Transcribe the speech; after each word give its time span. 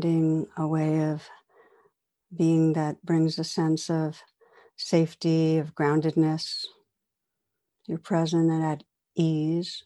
finding 0.00 0.46
a 0.56 0.66
way 0.66 1.10
of 1.10 1.28
being 2.34 2.72
that 2.72 3.04
brings 3.04 3.38
a 3.38 3.44
sense 3.44 3.90
of 3.90 4.22
safety, 4.76 5.58
of 5.58 5.74
groundedness. 5.74 6.64
You're 7.86 7.98
present 7.98 8.50
and 8.50 8.64
at 8.64 8.84
ease. 9.14 9.84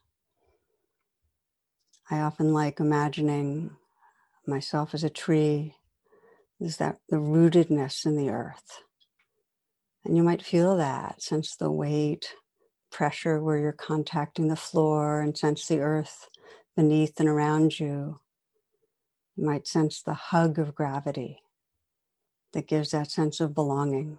I 2.11 2.21
often 2.21 2.53
like 2.53 2.79
imagining 2.79 3.73
myself 4.47 4.95
as 4.95 5.03
a 5.03 5.11
tree, 5.11 5.75
is 6.61 6.77
that 6.77 6.99
the 7.09 7.17
rootedness 7.17 8.07
in 8.07 8.17
the 8.17 8.31
earth. 8.31 8.83
And 10.05 10.17
you 10.17 10.23
might 10.23 10.45
feel 10.45 10.77
that, 10.77 11.23
sense 11.23 11.57
the 11.57 11.73
weight, 11.73 12.35
pressure 12.93 13.43
where 13.43 13.59
you're 13.59 13.73
contacting 13.73 14.47
the 14.47 14.55
floor, 14.55 15.21
and 15.21 15.37
sense 15.37 15.67
the 15.67 15.81
earth 15.81 16.29
beneath 16.77 17.19
and 17.19 17.29
around 17.29 17.81
you. 17.81 18.21
You 19.37 19.45
might 19.47 19.67
sense 19.67 20.03
the 20.03 20.15
hug 20.15 20.59
of 20.59 20.75
gravity 20.75 21.41
that 22.53 22.69
gives 22.69 22.93
that 22.93 23.11
sense 23.11 23.41
of 23.41 23.55
belonging. 23.55 24.19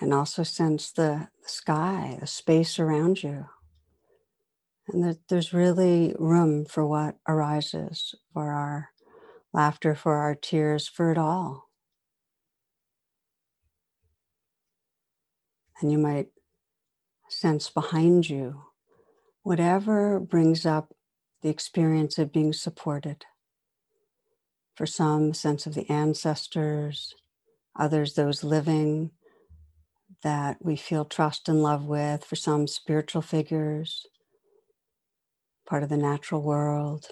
And 0.00 0.12
also 0.14 0.42
sense 0.42 0.92
the, 0.92 1.28
sky, 1.42 2.18
the 2.20 2.26
space 2.26 2.78
around 2.78 3.22
you. 3.22 3.46
And 4.88 5.04
that 5.04 5.28
there's 5.28 5.52
really 5.54 6.14
room 6.18 6.64
for 6.64 6.86
what 6.86 7.16
arises, 7.28 8.14
for 8.32 8.52
our 8.52 8.90
laughter, 9.52 9.94
for 9.94 10.16
our 10.16 10.34
tears, 10.34 10.88
for 10.88 11.12
it 11.12 11.18
all. 11.18 11.70
And 15.80 15.92
you 15.92 15.98
might 15.98 16.28
sense 17.28 17.70
behind 17.70 18.30
you 18.30 18.62
whatever 19.42 20.20
brings 20.20 20.66
up 20.66 20.95
the 21.46 21.52
experience 21.52 22.18
of 22.18 22.32
being 22.32 22.52
supported. 22.52 23.24
For 24.74 24.84
some, 24.84 25.32
sense 25.32 25.64
of 25.64 25.74
the 25.74 25.88
ancestors, 25.88 27.14
others, 27.78 28.14
those 28.14 28.42
living 28.42 29.12
that 30.24 30.56
we 30.60 30.74
feel 30.74 31.04
trust 31.04 31.48
and 31.48 31.62
love 31.62 31.84
with, 31.84 32.24
for 32.24 32.34
some, 32.34 32.66
spiritual 32.66 33.22
figures, 33.22 34.08
part 35.68 35.84
of 35.84 35.88
the 35.88 35.96
natural 35.96 36.42
world. 36.42 37.06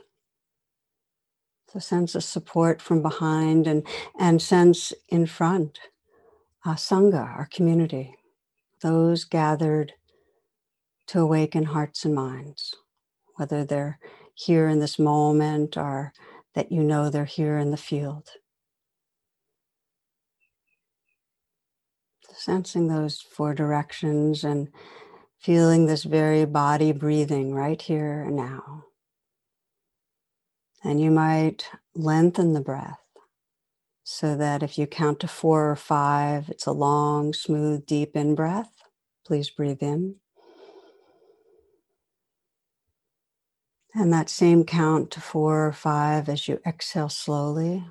So, 1.73 1.79
sense 1.79 2.17
of 2.17 2.25
support 2.25 2.83
from 2.83 3.03
behind 3.03 3.69
and, 3.69 3.87
and 4.19 4.43
sense 4.43 4.93
in 5.11 5.27
front, 5.27 5.79
uh, 6.67 6.75
Sangha, 6.75 7.23
our 7.23 7.49
community, 7.53 8.17
those 8.83 9.23
gathered 9.23 9.93
to 11.06 11.21
awaken 11.21 11.67
hearts 11.67 12.05
and 12.05 12.17
minds, 12.17 12.75
whether 13.37 13.65
they're 13.65 14.00
here 14.34 14.69
in 14.69 14.81
this 14.81 14.99
moment 14.99 15.77
or 15.77 16.12
that 16.55 16.71
you 16.72 16.83
know 16.83 17.11
they're 17.11 17.25
here 17.25 17.59
in 17.59 17.71
the 17.71 17.77
field. 17.77 18.31
Sensing 22.37 22.89
those 22.89 23.21
four 23.21 23.55
directions 23.55 24.44
and 24.44 24.69
feeling 25.39 25.87
this 25.87 26.05
very 26.05 26.44
body 26.44 26.93
breathing 26.93 27.55
right 27.55 27.81
here 27.81 28.23
and 28.23 28.37
now. 28.37 28.84
And 30.83 31.00
you 31.00 31.11
might 31.11 31.71
lengthen 31.94 32.53
the 32.53 32.61
breath 32.61 33.00
so 34.03 34.37
that 34.37 34.62
if 34.62 34.77
you 34.77 34.87
count 34.87 35.21
to 35.21 35.28
four 35.28 35.71
or 35.71 35.77
five, 35.77 36.50
it's 36.50 36.67
a 36.67 36.73
long, 36.73 37.33
smooth, 37.33 37.87
deep 37.87 38.17
in 38.17 38.34
breath. 38.34 38.73
Please 39.27 39.49
breathe 39.49 39.83
in. 39.83 40.17
And 43.94 44.12
that 44.12 44.28
same 44.28 44.65
count 44.65 45.12
to 45.12 45.21
four 45.21 45.66
or 45.66 45.72
five 45.72 46.28
as 46.28 46.49
you 46.49 46.59
exhale 46.66 47.09
slowly. 47.09 47.84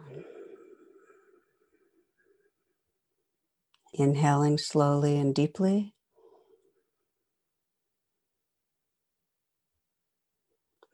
Inhaling 3.94 4.58
slowly 4.58 5.18
and 5.18 5.34
deeply. 5.34 5.94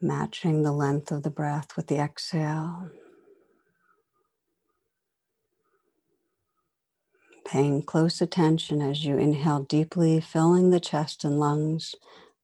Matching 0.02 0.64
the 0.64 0.72
length 0.72 1.12
of 1.12 1.24
the 1.24 1.32
breath 1.32 1.76
with 1.76 1.88
the 1.88 1.98
exhale. 1.98 2.92
Paying 7.46 7.82
close 7.84 8.22
attention 8.22 8.82
as 8.82 9.06
you 9.06 9.18
inhale 9.18 9.64
deeply, 9.64 10.22
filling 10.22 10.70
the 10.70 10.80
chest 10.80 11.24
and 11.24 11.40
lungs, 11.40 11.96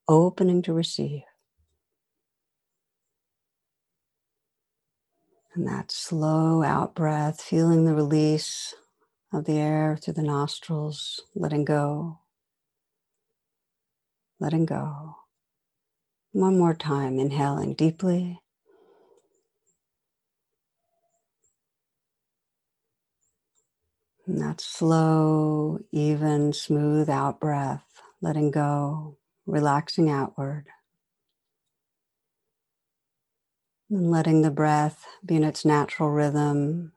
opening 0.08 0.64
to 0.64 0.74
receive. 0.74 1.22
And 5.56 5.68
that 5.68 5.90
slow 5.92 6.64
out 6.64 6.96
breath, 6.96 7.42
feeling 7.42 7.86
the 7.86 7.96
release 7.96 8.76
of 9.34 9.46
the 9.46 9.58
air 9.58 9.98
through 10.02 10.16
the 10.16 10.24
nostrils, 10.24 11.22
letting 11.36 11.66
go, 11.66 12.20
letting 14.40 14.66
go. 14.66 15.16
One 16.34 16.58
more 16.58 16.76
time, 16.76 17.20
inhaling 17.20 17.76
deeply. 17.76 18.42
And 24.28 24.42
that 24.42 24.62
slow, 24.62 25.80
even, 25.92 26.54
smooth 26.54 27.10
out 27.10 27.40
breath, 27.40 27.86
letting 28.22 28.52
go, 28.52 29.18
relaxing 29.46 30.10
outward. 30.10 30.68
And 33.90 34.10
letting 34.12 34.42
the 34.42 34.52
breath 34.52 35.06
be 35.26 35.36
in 35.36 35.44
its 35.44 35.64
natural 35.64 36.10
rhythm 36.10 36.94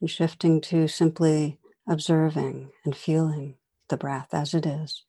and 0.00 0.10
shifting 0.10 0.60
to 0.62 0.88
simply 0.88 1.58
observing 1.88 2.72
and 2.84 2.96
feeling 2.96 3.56
the 3.88 3.96
breath 3.96 4.28
as 4.32 4.54
it 4.54 4.66
is. 4.66 5.04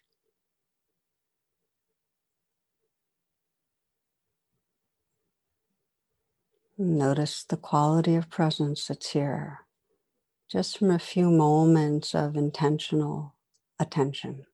Notice 6.78 7.44
the 7.44 7.58
quality 7.58 8.16
of 8.16 8.30
presence 8.30 8.88
that's 8.88 9.12
here, 9.12 9.62
just 10.52 10.78
from 10.78 10.92
a 10.92 11.00
few 11.00 11.32
moments 11.32 12.14
of 12.14 12.36
intentional 12.36 13.34
attention. 13.80 14.46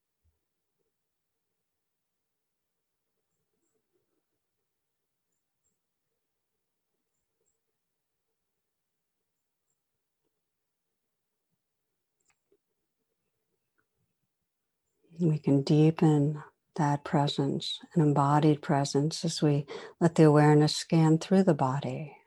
We 15.20 15.40
can 15.40 15.64
deepen 15.64 16.44
that 16.78 17.04
presence, 17.06 17.80
an 17.96 18.02
embodied 18.02 18.62
presence, 18.62 19.26
as 19.26 19.42
we 19.42 19.66
let 20.02 20.16
the 20.16 20.24
awareness 20.24 20.76
scan 20.76 21.20
through 21.20 21.44
the 21.44 21.56
body. 21.56 22.18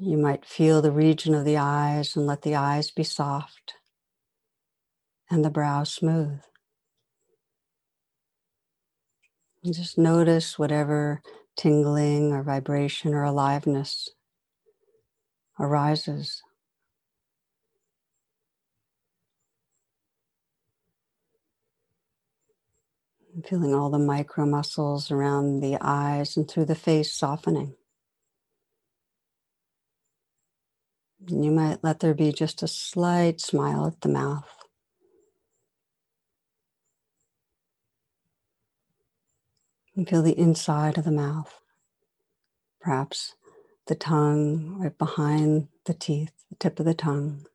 You 0.00 0.18
might 0.18 0.46
feel 0.46 0.82
the 0.82 0.92
region 0.92 1.34
of 1.34 1.44
the 1.44 1.58
eyes 1.58 2.16
and 2.16 2.26
let 2.26 2.42
the 2.42 2.56
eyes 2.56 2.90
be 2.90 3.04
soft 3.04 3.74
and 5.30 5.44
the 5.44 5.50
brow 5.50 5.84
smooth. 5.84 6.40
And 9.64 9.74
just 9.74 9.98
notice 9.98 10.58
whatever 10.58 11.22
tingling 11.56 12.32
or 12.32 12.42
vibration 12.42 13.14
or 13.14 13.24
aliveness 13.24 14.10
arises. 15.60 16.42
Feeling 23.46 23.74
all 23.74 23.90
the 23.90 23.98
micro 23.98 24.44
muscles 24.44 25.10
around 25.10 25.60
the 25.60 25.78
eyes 25.80 26.36
and 26.36 26.48
through 26.48 26.66
the 26.66 26.74
face 26.74 27.12
softening. 27.12 27.74
And 31.28 31.44
you 31.44 31.50
might 31.50 31.82
let 31.82 32.00
there 32.00 32.14
be 32.14 32.32
just 32.32 32.62
a 32.62 32.68
slight 32.68 33.40
smile 33.40 33.86
at 33.86 34.00
the 34.00 34.08
mouth. 34.08 34.50
And 39.94 40.08
feel 40.08 40.22
the 40.22 40.38
inside 40.38 40.98
of 40.98 41.04
the 41.04 41.10
mouth, 41.10 41.60
perhaps 42.80 43.34
the 43.86 43.94
tongue 43.94 44.78
right 44.78 44.96
behind 44.96 45.68
the 45.84 45.94
teeth, 45.94 46.32
the 46.48 46.56
tip 46.56 46.80
of 46.80 46.86
the 46.86 46.94
tongue, 46.94 47.46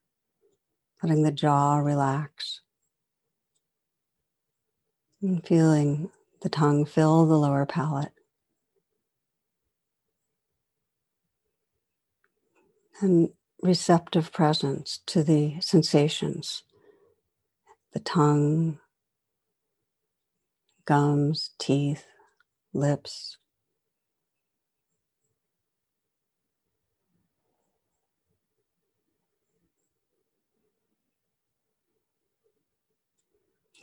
letting 1.01 1.23
the 1.23 1.31
jaw 1.31 1.77
relax. 1.77 2.62
And 5.22 5.46
feeling 5.46 6.12
the 6.42 6.50
tongue 6.50 6.86
fill 6.86 7.25
the 7.25 7.38
lower 7.38 7.66
palate. 7.66 8.12
And 13.02 13.30
receptive 13.62 14.31
presence 14.31 15.02
to 15.08 15.24
the 15.24 15.56
sensations, 15.62 16.64
the 17.94 18.00
tongue, 18.00 18.80
gums, 20.86 21.52
teeth, 21.60 22.06
lips. 22.74 23.38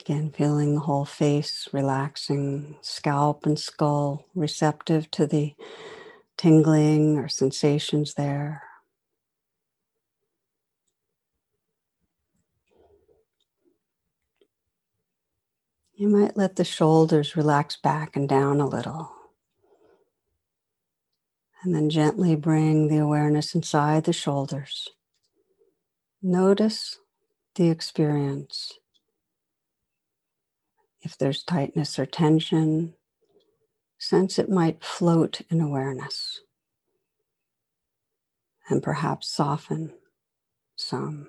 Again, 0.04 0.32
feeling 0.36 0.74
the 0.74 0.80
whole 0.82 1.06
face 1.06 1.66
relaxing, 1.72 2.76
scalp 2.82 3.46
and 3.46 3.58
skull 3.58 4.26
receptive 4.34 5.10
to 5.12 5.26
the 5.26 5.54
tingling 6.36 7.16
or 7.16 7.26
sensations 7.26 8.12
there. 8.12 8.64
You 15.94 16.08
might 16.08 16.36
let 16.36 16.56
the 16.56 16.64
shoulders 16.64 17.34
relax 17.34 17.78
back 17.78 18.14
and 18.14 18.28
down 18.28 18.60
a 18.60 18.66
little. 18.66 19.10
And 21.62 21.74
then 21.74 21.88
gently 21.88 22.36
bring 22.36 22.88
the 22.88 22.98
awareness 22.98 23.54
inside 23.54 24.04
the 24.04 24.12
shoulders. 24.12 24.90
Notice 26.20 26.98
the 27.54 27.70
experience. 27.70 28.74
If 31.04 31.18
there's 31.18 31.44
tightness 31.44 31.98
or 31.98 32.06
tension, 32.06 32.94
sense 33.98 34.38
it 34.38 34.50
might 34.50 34.84
float 34.84 35.42
in 35.50 35.60
awareness 35.60 36.40
and 38.68 38.82
perhaps 38.82 39.28
soften 39.28 39.92
some. 40.76 41.28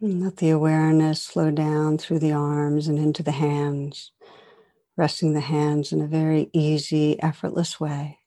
Let 0.00 0.38
the 0.38 0.50
awareness 0.50 1.22
slow 1.22 1.50
down 1.50 1.98
through 1.98 2.20
the 2.20 2.32
arms 2.32 2.88
and 2.88 2.98
into 2.98 3.22
the 3.22 3.32
hands, 3.32 4.12
resting 4.96 5.34
the 5.34 5.40
hands 5.40 5.92
in 5.92 6.00
a 6.00 6.08
very 6.08 6.50
easy, 6.52 7.22
effortless 7.22 7.80
way. 7.80 8.20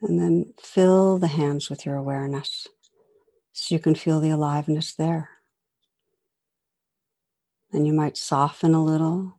And 0.00 0.20
then 0.20 0.54
fill 0.62 1.18
the 1.18 1.26
hands 1.28 1.68
with 1.68 1.84
your 1.84 1.96
awareness 1.96 2.68
so 3.52 3.74
you 3.74 3.80
can 3.80 3.94
feel 3.94 4.20
the 4.20 4.30
aliveness 4.30 4.94
there. 4.94 5.30
And 7.72 7.86
you 7.86 7.92
might 7.92 8.16
soften 8.16 8.74
a 8.74 8.84
little. 8.84 9.34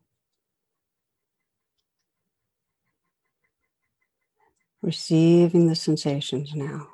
Receiving 4.82 5.68
the 5.68 5.76
sensations 5.76 6.56
now, 6.56 6.88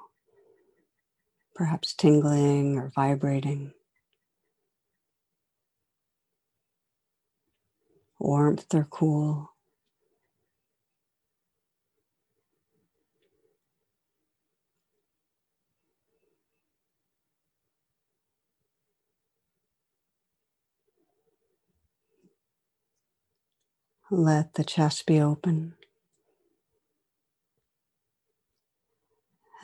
perhaps 1.54 1.94
tingling 1.94 2.78
or 2.78 2.92
vibrating, 2.96 3.74
warmth 8.20 8.74
or 8.74 8.86
cool. 8.90 9.55
Let 24.12 24.54
the 24.54 24.64
chest 24.64 25.08
be 25.08 25.20
open. 25.20 25.74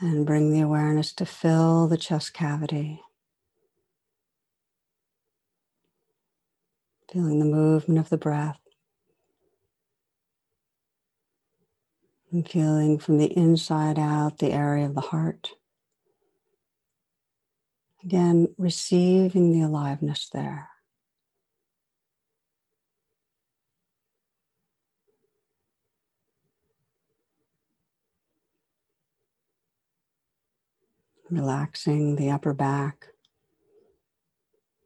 And 0.00 0.26
bring 0.26 0.52
the 0.52 0.60
awareness 0.60 1.12
to 1.14 1.26
fill 1.26 1.86
the 1.86 1.96
chest 1.96 2.34
cavity. 2.34 3.00
Feeling 7.12 7.38
the 7.38 7.44
movement 7.44 8.00
of 8.00 8.08
the 8.08 8.18
breath. 8.18 8.58
And 12.32 12.48
feeling 12.48 12.98
from 12.98 13.18
the 13.18 13.36
inside 13.36 13.98
out 13.98 14.38
the 14.38 14.50
area 14.50 14.86
of 14.86 14.96
the 14.96 15.02
heart. 15.02 15.50
Again, 18.02 18.52
receiving 18.58 19.52
the 19.52 19.64
aliveness 19.64 20.28
there. 20.28 20.70
Relaxing 31.32 32.16
the 32.16 32.30
upper 32.30 32.52
back, 32.52 33.08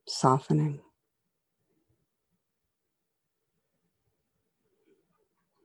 softening. 0.07 0.81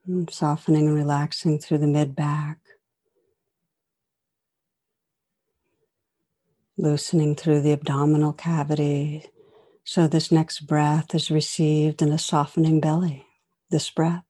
And 0.07 0.29
softening 0.31 0.87
and 0.87 0.95
relaxing 0.95 1.59
through 1.59 1.77
the 1.77 1.87
mid 1.87 2.15
back, 2.15 2.57
loosening 6.75 7.35
through 7.35 7.61
the 7.61 7.71
abdominal 7.71 8.33
cavity. 8.33 9.25
So, 9.83 10.07
this 10.07 10.31
next 10.31 10.61
breath 10.61 11.13
is 11.13 11.29
received 11.29 12.01
in 12.01 12.11
a 12.11 12.17
softening 12.17 12.79
belly. 12.79 13.27
This 13.69 13.89
breath. 13.91 14.23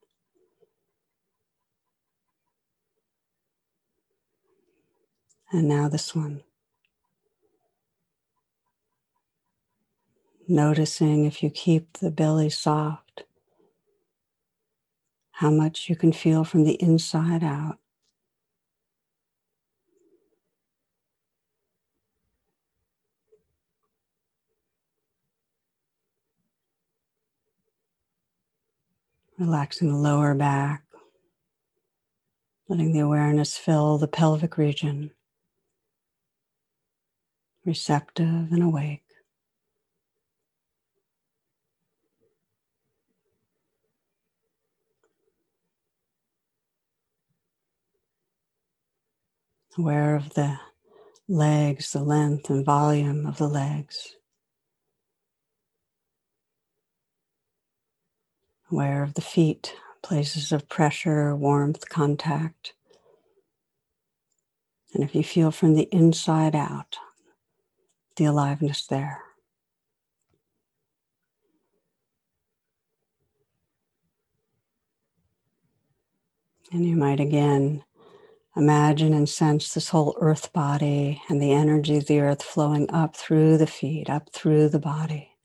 And 5.52 5.68
now 5.68 5.90
this 5.90 6.16
one. 6.16 6.44
Noticing 10.48 11.26
if 11.26 11.44
you 11.44 11.50
keep 11.50 11.98
the 11.98 12.12
belly 12.12 12.50
soft, 12.50 13.24
how 15.34 15.50
much 15.50 15.90
you 15.90 15.96
can 15.96 16.14
feel 16.14 16.44
from 16.44 16.64
the 16.64 16.82
inside 16.82 17.44
out. 17.44 17.78
Relaxing 29.38 29.90
the 29.90 29.98
lower 29.98 30.36
back, 30.36 30.84
letting 32.70 32.94
the 32.94 33.00
awareness 33.00 33.58
fill 33.58 33.98
the 33.98 34.08
pelvic 34.08 34.58
region 34.58 35.12
receptive 37.66 38.52
and 38.52 38.64
awake. 38.64 39.04
Aware 49.78 50.16
of 50.16 50.34
the 50.34 50.58
legs, 51.28 51.92
the 51.94 52.04
length 52.04 52.50
and 52.50 52.66
volume 52.66 53.26
of 53.26 53.38
the 53.38 53.48
legs. 53.48 54.16
Aware 58.72 59.04
of 59.04 59.14
the 59.16 59.22
feet, 59.22 59.76
places 60.02 60.52
of 60.52 60.68
pressure, 60.68 61.36
warmth, 61.36 61.90
contact. 61.90 62.74
And 64.94 65.04
if 65.04 65.16
you 65.16 65.24
feel 65.24 65.52
from 65.52 65.76
the 65.76 65.88
inside 65.92 66.56
out, 66.56 66.98
the 68.16 68.26
aliveness 68.26 68.86
there. 68.88 69.22
And 76.72 76.86
you 76.86 76.96
might 76.96 77.20
again 77.20 77.84
Imagine 78.56 79.14
and 79.14 79.30
sense 79.30 79.74
this 79.74 79.90
whole 79.90 80.18
earth 80.20 80.52
body 80.52 81.22
and 81.30 81.42
the 81.42 81.54
energy 81.54 81.96
of 81.96 82.08
the 82.08 82.20
earth 82.20 82.44
flowing 82.44 82.90
up 82.92 83.16
through 83.16 83.58
the 83.58 83.68
feet, 83.68 84.10
up 84.10 84.30
through 84.34 84.68
the 84.68 84.80
body, 84.80 85.38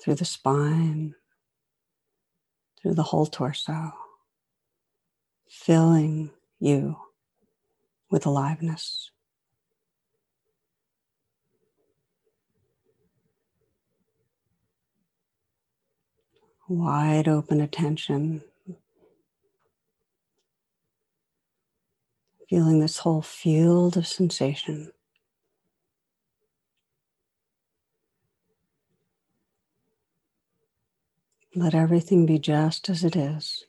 through 0.00 0.14
the 0.14 0.24
spine, 0.24 1.16
through 2.80 2.94
the 2.94 3.02
whole 3.02 3.26
torso, 3.26 3.92
filling 5.48 6.30
you 6.60 6.96
with 8.08 8.24
aliveness. 8.24 9.10
Wide 16.68 17.28
open 17.28 17.60
attention 17.60 18.42
feeling 22.48 22.80
this 22.80 22.98
whole 22.98 23.22
field 23.22 23.96
of 23.96 24.06
sensation. 24.06 24.92
Let 31.56 31.74
everything 31.74 32.26
be 32.26 32.38
just 32.38 32.88
as 32.90 33.04
it 33.04 33.16
is, 33.16 33.66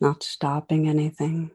not 0.00 0.22
stopping 0.22 0.88
anything. 0.88 1.52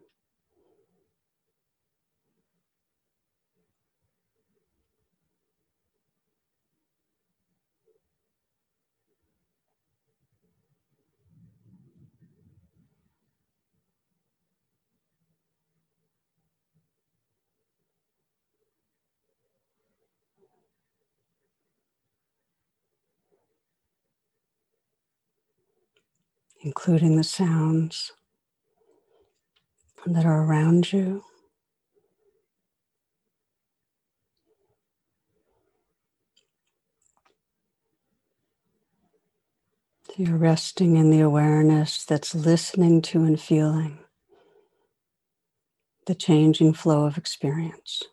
Including 26.63 27.17
the 27.17 27.23
sounds 27.23 28.11
that 30.05 30.25
are 30.25 30.43
around 30.43 30.91
you. 30.93 31.23
So 40.07 40.13
you're 40.17 40.37
resting 40.37 40.97
in 40.97 41.09
the 41.11 41.21
awareness 41.21 42.05
that's 42.05 42.35
listening 42.35 43.01
to 43.03 43.23
and 43.23 43.39
feeling 43.39 43.99
the 46.07 46.15
changing 46.15 46.73
flow 46.73 47.05
of 47.05 47.17
experience. 47.17 48.03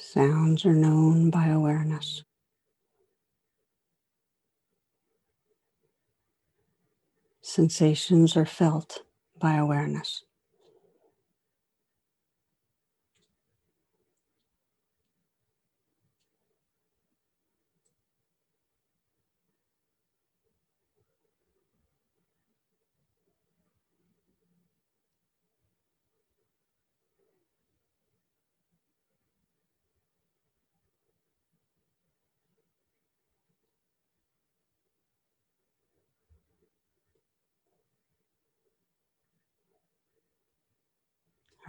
Sounds 0.00 0.64
are 0.64 0.72
known 0.72 1.30
by 1.30 1.46
awareness. 1.48 2.24
Sensations 7.42 8.36
are 8.36 8.46
felt 8.46 9.02
by 9.38 9.54
awareness. 9.56 10.24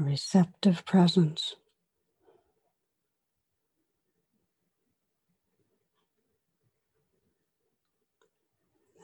A 0.02 0.06
receptive 0.06 0.86
presence. 0.86 1.56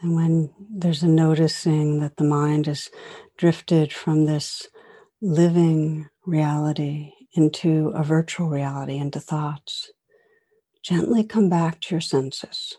And 0.01 0.15
when 0.15 0.51
there's 0.69 1.03
a 1.03 1.07
noticing 1.07 1.99
that 2.01 2.17
the 2.17 2.23
mind 2.23 2.67
has 2.67 2.89
drifted 3.37 3.91
from 3.93 4.25
this 4.25 4.67
living 5.21 6.07
reality 6.25 7.13
into 7.33 7.89
a 7.95 8.03
virtual 8.03 8.49
reality, 8.49 8.97
into 8.97 9.19
thoughts, 9.19 9.91
gently 10.83 11.23
come 11.23 11.49
back 11.49 11.81
to 11.81 11.95
your 11.95 12.01
senses. 12.01 12.77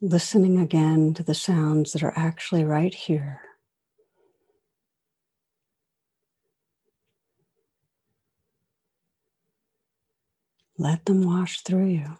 Listening 0.00 0.58
again 0.58 1.14
to 1.14 1.22
the 1.22 1.34
sounds 1.34 1.92
that 1.92 2.02
are 2.02 2.14
actually 2.16 2.64
right 2.64 2.94
here. 2.94 3.42
Let 10.78 11.06
them 11.06 11.22
wash 11.24 11.62
through 11.62 11.86
you. 11.88 12.18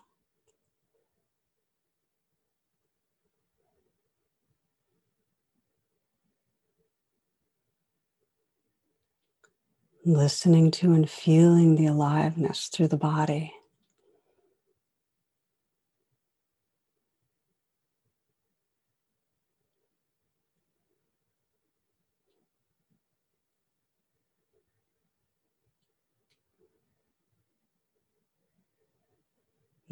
Listening 10.07 10.73
to 10.73 10.95
and 10.95 11.11
feeling 11.11 11.77
the 11.77 11.87
aliveness 11.89 12.69
through 12.69 12.89
the 12.91 12.99
body. 12.99 13.56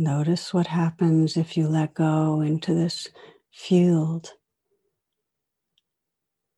Notice 0.04 0.52
what 0.52 0.66
happens 0.66 1.34
if 1.34 1.56
you 1.56 1.66
let 1.66 1.94
go 1.94 2.42
into 2.42 2.74
this 2.74 3.08
field 3.50 4.32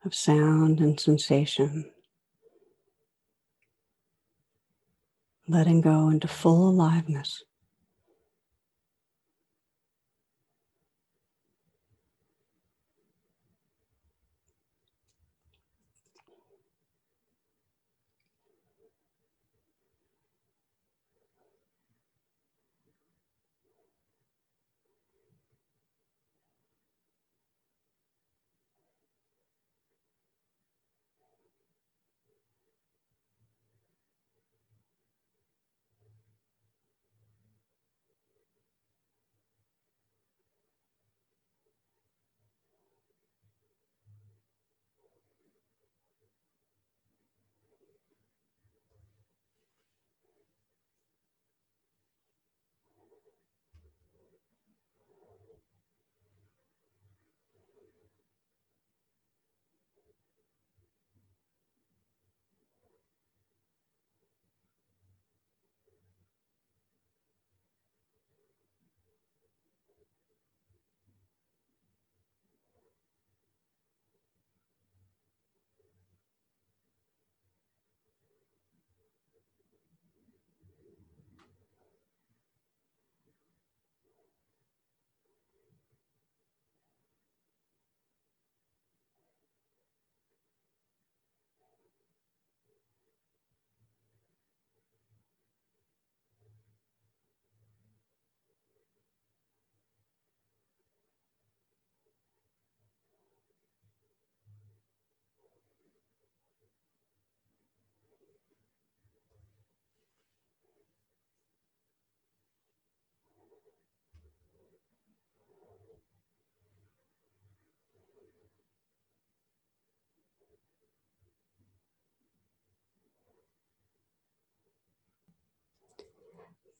of 0.05 0.13
sound 0.17 0.81
and 0.81 0.99
sensation. 0.99 1.89
Letting 5.47 5.81
go 5.81 6.09
into 6.09 6.27
full 6.27 6.71
aliveness. 6.71 7.45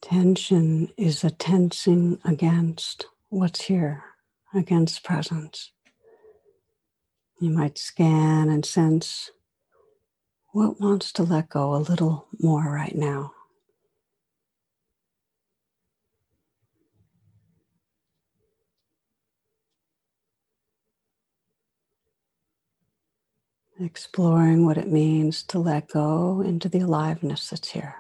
Tension 0.07 0.89
is 0.97 1.25
a 1.25 1.31
tensing 1.31 2.21
against 2.25 3.07
what's 3.29 3.63
here, 3.63 4.05
against 4.55 5.03
presence. 5.03 5.73
You 7.41 7.51
might 7.51 7.77
scan 7.77 8.49
and 8.49 8.65
sense 8.65 9.33
what 10.53 10.81
wants 10.81 11.11
to 11.15 11.25
let 11.25 11.49
go 11.49 11.75
a 11.75 11.79
little 11.79 12.29
more 12.39 12.73
right 12.73 12.95
now. 12.95 13.33
Exploring 23.81 24.65
what 24.65 24.79
it 24.79 24.89
means 24.89 25.43
to 25.45 25.59
let 25.59 25.89
go 25.89 26.43
into 26.43 26.69
the 26.69 26.79
aliveness 26.81 27.51
that's 27.51 27.71
here. 27.71 27.97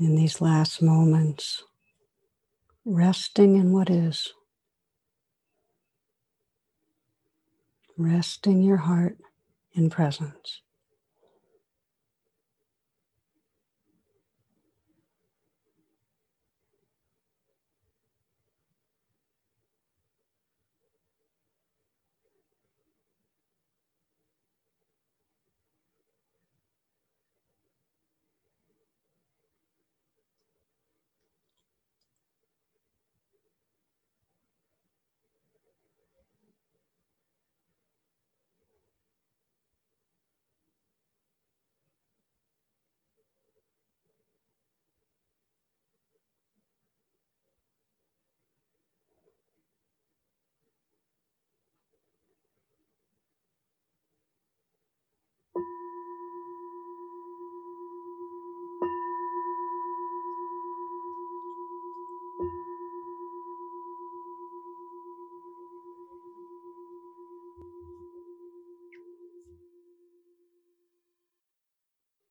In 0.00 0.16
these 0.16 0.40
last 0.40 0.80
moments, 0.80 1.62
resting 2.86 3.56
in 3.56 3.72
what 3.72 3.90
is, 3.90 4.32
resting 7.98 8.62
your 8.62 8.78
heart 8.78 9.18
in 9.74 9.90
presence. 9.90 10.62